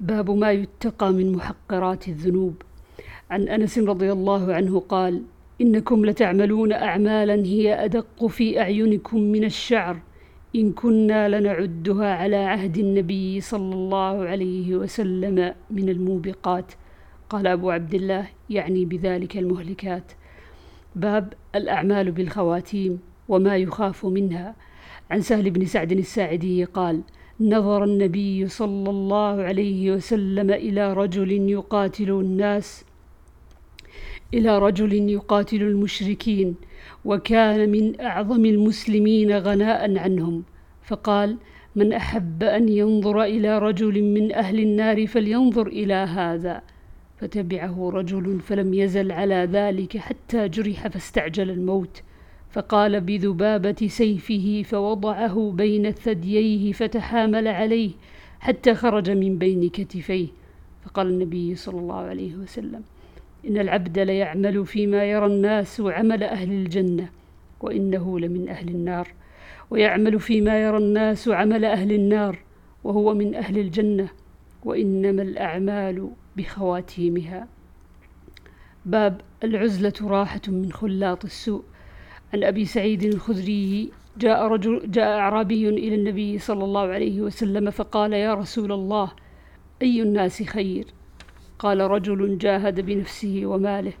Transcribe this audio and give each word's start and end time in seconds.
باب 0.00 0.30
ما 0.30 0.52
يتقى 0.52 1.12
من 1.12 1.32
محقرات 1.32 2.08
الذنوب. 2.08 2.62
عن 3.30 3.48
أنس 3.48 3.78
رضي 3.78 4.12
الله 4.12 4.54
عنه 4.54 4.80
قال 4.80 5.22
إنكم 5.60 6.06
لتعملون 6.06 6.72
اعمالا 6.72 7.34
هي 7.34 7.84
أدق 7.84 8.26
في 8.26 8.60
أعينكم 8.60 9.20
من 9.20 9.44
الشعر 9.44 9.96
إن 10.56 10.72
كنا 10.72 11.28
لنعدها 11.28 12.14
على 12.14 12.36
عهد 12.36 12.78
النبي 12.78 13.40
صلى 13.40 13.74
الله 13.74 14.24
عليه 14.24 14.76
وسلم 14.76 15.54
من 15.70 15.88
الموبقات. 15.88 16.72
قال 17.30 17.46
أبو 17.46 17.70
عبد 17.70 17.94
الله 17.94 18.26
يعني 18.50 18.84
بذلك 18.84 19.36
المهلكات. 19.36 20.12
باب 20.96 21.32
الأعمال 21.54 22.10
بالخواتيم 22.10 23.00
وما 23.28 23.56
يخاف 23.56 24.06
منها. 24.06 24.54
عن 25.10 25.20
سهل 25.20 25.50
بن 25.50 25.64
سعد 25.64 25.92
الساعدي 25.92 26.64
قال 26.64 27.00
نظر 27.40 27.84
النبي 27.84 28.48
صلى 28.48 28.90
الله 28.90 29.42
عليه 29.42 29.92
وسلم 29.92 30.50
إلى 30.50 30.92
رجل 30.92 31.32
يقاتل 31.32 32.10
الناس 32.10 32.84
إلى 34.34 34.58
رجل 34.58 34.92
يقاتل 35.10 35.62
المشركين 35.62 36.54
وكان 37.04 37.70
من 37.70 38.00
أعظم 38.00 38.44
المسلمين 38.44 39.38
غناء 39.38 39.98
عنهم. 39.98 40.44
فقال 40.82 41.36
من 41.76 41.92
أحب 41.92 42.42
أن 42.42 42.68
ينظر 42.68 43.22
إلى 43.22 43.58
رجل 43.58 44.02
من 44.02 44.32
أهل 44.32 44.60
النار 44.60 45.06
فلينظر 45.06 45.66
إلى 45.66 45.94
هذا. 45.94 46.62
فتبعه 47.18 47.90
رجل 47.90 48.40
فلم 48.40 48.74
يزل 48.74 49.12
على 49.12 49.48
ذلك 49.52 49.96
حتى 49.96 50.48
جرح 50.48 50.88
فاستعجل 50.88 51.50
الموت. 51.50 52.02
فقال 52.50 53.00
بذبابة 53.00 53.86
سيفه 53.88 54.62
فوضعه 54.66 55.52
بين 55.56 55.90
ثدييه 55.90 56.72
فتحامل 56.72 57.48
عليه 57.48 57.90
حتى 58.40 58.74
خرج 58.74 59.10
من 59.10 59.38
بين 59.38 59.68
كتفيه. 59.68 60.28
فقال 60.84 61.06
النبي 61.06 61.54
صلى 61.54 61.80
الله 61.80 61.96
عليه 61.96 62.34
وسلم 62.34 62.82
إن 63.48 63.58
العبد 63.58 63.98
ليعمل 63.98 64.66
فيما 64.66 65.04
يرى 65.04 65.26
الناس 65.26 65.80
عمل 65.80 66.22
أهل 66.22 66.52
الجنة 66.52 67.08
وإنه 67.60 68.20
لمن 68.20 68.48
أهل 68.48 68.68
النار. 68.68 69.08
ويعمل 69.70 70.20
فيما 70.20 70.62
يرى 70.62 70.76
الناس 70.78 71.28
عمل 71.28 71.64
أهل 71.64 71.92
النار 71.92 72.38
وهو 72.84 73.14
من 73.14 73.34
أهل 73.34 73.58
الجنة 73.58 74.08
وإنما 74.64 75.22
الأعمال 75.22 76.10
بخواتيمها. 76.36 77.46
باب 78.86 79.20
العزلة 79.44 79.92
راحة 80.02 80.40
من 80.48 80.72
خلاط 80.72 81.24
السوء. 81.24 81.62
عن 82.34 82.44
أبي 82.44 82.64
سعيد 82.64 83.02
الخدري 83.02 83.90
جاء 84.18 84.46
رجل 84.46 84.90
جاء 84.90 85.18
أعرابي 85.18 85.68
إلى 85.68 85.94
النبي 85.94 86.38
صلى 86.38 86.64
الله 86.64 86.80
عليه 86.80 87.20
وسلم 87.20 87.70
فقال 87.70 88.12
يا 88.12 88.34
رسول 88.34 88.72
الله 88.72 89.12
أي 89.82 90.02
الناس 90.02 90.42
خير؟ 90.42 90.86
قال 91.58 91.80
رجل 91.80 92.38
جاهد 92.38 92.80
بنفسه 92.80 93.42
وماله 93.44 93.92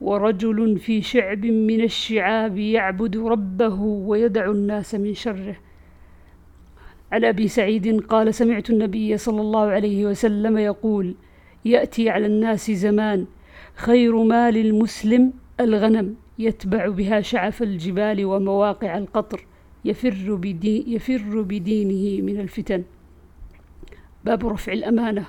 ورجل 0.00 0.78
في 0.78 1.02
شعب 1.02 1.46
من 1.46 1.80
الشعاب 1.80 2.58
يعبد 2.58 3.16
ربه 3.16 3.80
ويدع 3.82 4.50
الناس 4.50 4.94
من 4.94 5.14
شره. 5.14 5.56
عن 7.12 7.24
أبي 7.24 7.48
سعيد 7.48 8.00
قال 8.00 8.34
سمعت 8.34 8.70
النبي 8.70 9.16
صلى 9.16 9.40
الله 9.40 9.66
عليه 9.66 10.06
وسلم 10.06 10.58
يقول 10.58 11.14
يأتي 11.64 12.10
على 12.10 12.26
الناس 12.26 12.70
زمان 12.70 13.26
خير 13.74 14.22
مال 14.22 14.56
المسلم 14.56 15.32
الغنم. 15.60 16.21
يتبع 16.44 16.88
بها 16.88 17.20
شعف 17.20 17.62
الجبال 17.62 18.24
ومواقع 18.24 18.98
القطر 18.98 19.46
يفر, 19.84 20.34
بدين 20.34 20.84
يفر 20.86 21.42
بدينه 21.42 22.22
من 22.22 22.40
الفتن. 22.40 22.82
باب 24.24 24.46
رفع 24.46 24.72
الأمانة. 24.72 25.26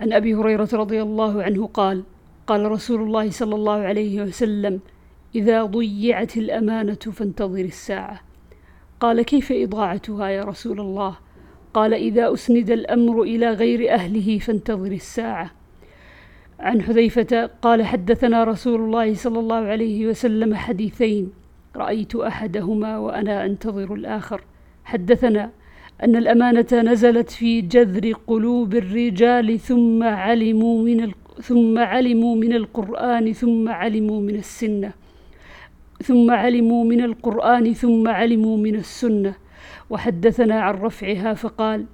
عن 0.00 0.12
أبي 0.12 0.34
هريرة 0.34 0.68
رضي 0.72 1.02
الله 1.02 1.42
عنه 1.42 1.66
قال 1.66 2.02
قال 2.46 2.70
رسول 2.72 3.02
الله 3.02 3.30
صلى 3.30 3.54
الله 3.54 3.72
عليه 3.72 4.22
وسلم 4.22 4.80
إذا 5.34 5.64
ضيعت 5.64 6.36
الأمانة 6.36 6.94
فانتظر 6.94 7.60
الساعة 7.60 8.20
قال 9.00 9.22
كيف 9.22 9.52
إضاعتها 9.52 10.28
يا 10.28 10.44
رسول 10.44 10.80
الله؟ 10.80 11.16
قال 11.74 11.94
إذا 11.94 12.32
أسند 12.32 12.70
الأمر 12.70 13.22
إلى 13.22 13.50
غير 13.50 13.94
أهله 13.94 14.38
فانتظر 14.38 14.92
الساعة 14.92 15.50
عن 16.60 16.82
حذيفة 16.82 17.50
قال 17.62 17.82
حدثنا 17.82 18.44
رسول 18.44 18.80
الله 18.80 19.14
صلى 19.14 19.38
الله 19.38 19.56
عليه 19.56 20.06
وسلم 20.06 20.54
حديثين. 20.54 21.32
رأيت 21.76 22.16
أحدهما 22.16 22.98
وأنا 22.98 23.44
أنتظر 23.46 23.94
الآخر. 23.94 24.40
حدثنا 24.84 25.50
أن 26.04 26.16
الأمانة 26.16 26.66
نزلت 26.72 27.30
في 27.30 27.60
جذر 27.60 28.12
قلوب 28.26 28.74
الرجال 28.74 29.60
ثم 29.60 30.02
علموا 30.02 30.82
من 30.82 31.10
ثم 31.40 31.78
علموا 31.78 32.36
من 32.36 32.52
القرآن 32.52 33.32
ثم 33.32 33.68
علموا 33.68 34.20
من 34.20 34.34
السنة. 34.34 34.92
ثم 36.02 36.30
علموا 36.30 36.84
من 36.84 37.00
القرآن 37.00 37.72
ثم 37.72 38.08
علموا 38.08 38.56
من 38.56 38.74
السنة. 38.74 39.34
وحدثنا 39.90 40.60
عن 40.60 40.74
رفعها 40.74 41.34
فقال 41.34 41.84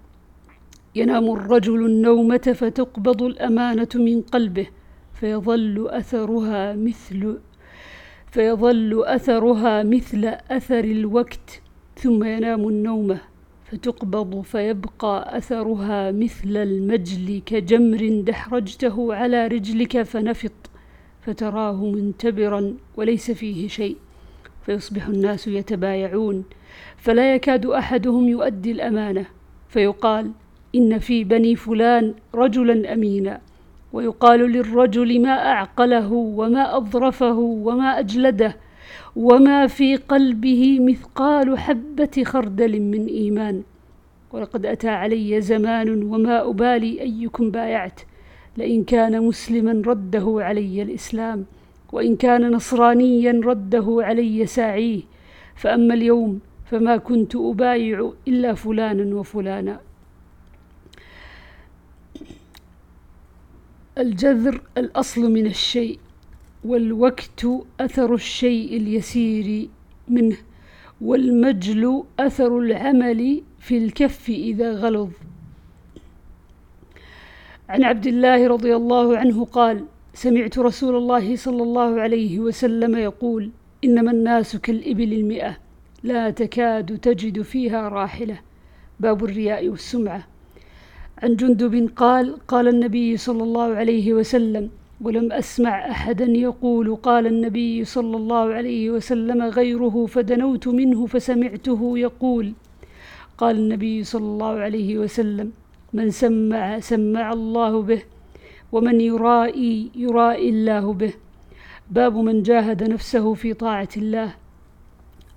ينام 0.97 1.31
الرجل 1.31 1.87
النومة 1.87 2.55
فتقبض 2.57 3.23
الأمانة 3.23 3.89
من 3.95 4.23
قلبه 4.23 4.67
فيظل 5.15 5.89
أثرها 5.89 6.75
مثل 6.75 7.39
فيظل 8.31 9.05
أثرها 9.05 9.83
مثل 9.83 10.25
أثر 10.51 10.84
الوقت 10.84 11.62
ثم 11.97 12.25
ينام 12.25 12.69
النومة 12.69 13.19
فتقبض 13.65 14.41
فيبقى 14.41 15.39
أثرها 15.39 16.12
مثل 16.12 16.57
المجل 16.57 17.43
كجمر 17.47 18.23
دحرجته 18.27 19.15
على 19.15 19.47
رجلك 19.47 20.03
فنفط 20.03 20.71
فتراه 21.23 21.84
منتبرا 21.84 22.75
وليس 22.97 23.31
فيه 23.31 23.69
شيء 23.69 23.97
فيصبح 24.67 25.07
الناس 25.07 25.49
يتبايعون 25.49 26.45
فلا 26.97 27.34
يكاد 27.34 27.67
أحدهم 27.67 28.28
يؤدي 28.28 28.73
الأمانة 28.73 29.27
فيقال 29.69 30.31
إن 30.76 30.98
في 30.98 31.25
بني 31.25 31.56
فلان 31.56 32.14
رجلا 32.34 32.92
أمينا. 32.92 33.41
ويقال 33.92 34.41
للرجل 34.41 35.22
ما 35.22 35.53
أعقله 35.53 36.12
وما 36.12 36.76
أظرفه 36.76 37.38
وما 37.38 37.98
أجلده 37.98 38.56
وما 39.16 39.66
في 39.66 39.97
قلبه 39.97 40.78
مثقال 40.81 41.59
حبة 41.59 42.25
خردل 42.25 42.81
من 42.81 43.06
إيمان. 43.06 43.62
ولقد 44.32 44.66
أتى 44.66 44.88
علي 44.88 45.41
زمان 45.41 46.03
وما 46.03 46.50
أبالي 46.50 47.00
أيكم 47.00 47.50
بايعت. 47.50 48.00
لئن 48.56 48.84
كان 48.84 49.22
مسلما 49.22 49.82
رده 49.86 50.36
علي 50.38 50.82
الإسلام 50.82 51.44
وإن 51.92 52.16
كان 52.16 52.50
نصرانيا 52.50 53.41
رده 53.44 53.86
علي 54.00 54.47
ساعيه. 54.47 55.00
فأما 55.56 55.94
اليوم 55.94 56.41
فما 56.65 56.97
كنت 56.97 57.36
أبايع 57.36 58.12
إلا 58.28 58.54
فلانا 58.54 59.16
وفلانا. 59.16 59.81
الجذر 63.99 64.61
الأصل 64.79 65.33
من 65.33 65.47
الشيء 65.47 65.99
والوقت 66.65 67.47
أثر 67.81 68.15
الشيء 68.15 68.77
اليسير 68.77 69.69
منه 70.09 70.37
والمجل 71.01 72.05
أثر 72.21 72.59
العمل 72.59 73.43
في 73.59 73.79
الكف 73.79 74.29
إذا 74.29 74.73
غلظ. 74.73 75.11
عن 77.69 77.84
عبد 77.84 78.07
الله 78.07 78.49
رضي 78.49 78.77
الله 78.77 79.19
عنه 79.19 79.45
قال 79.45 79.84
سمعت 80.15 80.59
رسول 80.59 80.97
الله 80.97 81.37
صلى 81.37 81.63
الله 81.63 82.01
عليه 82.01 82.39
وسلم 82.39 82.97
يقول 82.97 83.51
إنما 83.84 84.11
الناس 84.11 84.57
كالإبل 84.57 85.13
المئة 85.13 85.57
لا 86.03 86.31
تكاد 86.31 86.99
تجد 86.99 87.43
فيها 87.43 87.89
راحلة. 87.89 88.41
باب 89.01 89.25
الرياء 89.25 89.69
والسمعة. 89.69 90.27
عن 91.22 91.37
جندب 91.37 91.91
قال 91.97 92.47
قال 92.49 92.69
النبي 92.69 93.16
صلى 93.16 93.42
الله 93.42 93.74
عليه 93.74 94.13
وسلم 94.13 94.71
ولم 95.01 95.33
أسمع 95.33 95.91
أحدا 95.91 96.24
يقول 96.24 96.97
قال 96.97 97.27
النبي 97.27 97.84
صلى 97.84 98.16
الله 98.16 98.45
عليه 98.54 98.91
وسلم 98.91 99.42
غيره 99.42 100.07
فدنوت 100.07 100.68
منه 100.68 101.07
فسمعته 101.07 101.98
يقول. 101.98 102.53
قال 103.39 103.57
النبي 103.57 104.04
صلى 104.04 104.24
الله 104.24 104.54
عليه 104.66 104.98
وسلم 104.98 105.53
من 105.92 106.10
سمع 106.10 106.80
سمع 106.80 107.33
الله 107.33 107.83
به 107.83 108.03
ومن 108.72 109.01
يرائي 109.01 109.91
يرائي 109.95 110.48
الله 110.48 110.92
به. 110.92 111.13
باب 111.91 112.16
من 112.16 112.42
جاهد 112.42 112.83
نفسه 112.92 113.34
في 113.34 113.54
طاعة 113.54 113.89
الله. 113.97 114.34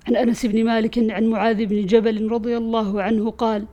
عن 0.08 0.16
أنس 0.16 0.46
بن 0.46 0.64
مالك 0.64 1.10
عن 1.10 1.24
معاذ 1.26 1.64
بن 1.64 1.86
جبل 1.86 2.28
رضي 2.28 2.56
الله 2.56 3.02
عنه 3.02 3.30
قال 3.30 3.64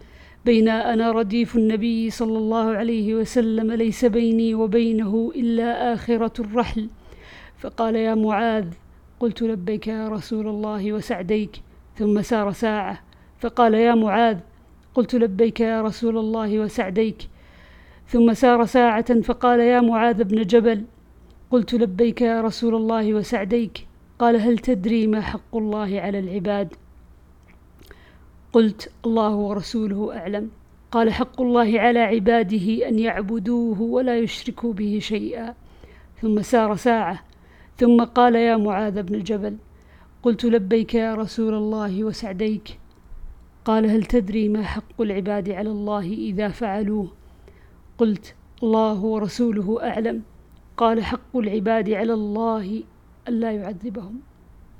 بين 0.47 0.69
أنا 0.69 1.11
رديف 1.11 1.55
النبي 1.55 2.09
صلى 2.09 2.37
الله 2.37 2.71
عليه 2.71 3.15
وسلم 3.15 3.71
ليس 3.71 4.05
بيني 4.05 4.55
وبينه 4.55 5.31
إلا 5.35 5.93
آخرة 5.93 6.33
الرحل. 6.39 6.89
فقال 7.57 7.95
يا 7.95 8.15
معاذ 8.15 8.65
قلت 9.19 9.43
لبيك 9.43 9.87
يا 9.87 10.07
رسول 10.09 10.47
الله 10.47 10.93
وسعديك. 10.93 11.61
ثم 11.95 12.21
سار 12.21 12.51
ساعة 12.51 12.99
فقال 13.39 13.73
يا 13.73 13.95
معاذ 13.95 14.37
قلت 14.95 15.15
لبيك 15.15 15.59
يا 15.59 15.81
رسول 15.81 16.17
الله 16.17 16.59
وسعديك. 16.59 17.29
ثم 18.07 18.33
سار 18.33 18.65
ساعة 18.65 19.21
فقال 19.21 19.59
يا 19.59 19.81
معاذ 19.81 20.23
بن 20.23 20.41
جبل 20.41 20.85
قلت 21.51 21.73
لبيك 21.73 22.21
يا 22.21 22.41
رسول 22.41 22.75
الله 22.75 23.13
وسعديك. 23.13 23.87
قال 24.19 24.35
هل 24.35 24.57
تدري 24.57 25.07
ما 25.07 25.21
حق 25.21 25.55
الله 25.55 25.99
على 25.99 26.19
العباد؟ 26.19 26.73
قلت 28.53 28.91
الله 29.05 29.35
ورسوله 29.35 30.17
أعلم. 30.17 30.49
قال 30.91 31.13
حق 31.13 31.41
الله 31.41 31.79
على 31.79 31.99
عباده 31.99 32.87
أن 32.87 32.99
يعبدوه 32.99 33.81
ولا 33.81 34.19
يشركوا 34.19 34.73
به 34.73 34.99
شيئا. 35.01 35.55
ثم 36.21 36.41
سار 36.41 36.75
ساعة. 36.75 37.23
ثم 37.77 38.03
قال 38.03 38.35
يا 38.35 38.57
معاذ 38.57 39.03
بن 39.03 39.15
الجبل 39.15 39.57
قلت 40.23 40.45
لبيك 40.45 40.93
يا 40.93 41.15
رسول 41.15 41.53
الله 41.53 42.03
وسعديك. 42.03 42.79
قال 43.65 43.89
هل 43.89 44.03
تدري 44.03 44.49
ما 44.49 44.63
حق 44.63 45.01
العباد 45.01 45.49
على 45.49 45.69
الله 45.69 46.13
إذا 46.13 46.47
فعلوه؟ 46.49 47.11
قلت 47.97 48.35
الله 48.63 49.03
ورسوله 49.03 49.77
أعلم. 49.83 50.21
قال 50.77 51.03
حق 51.03 51.37
العباد 51.37 51.89
على 51.89 52.13
الله 52.13 52.83
ألا 53.27 53.51
يعذبهم. 53.51 54.19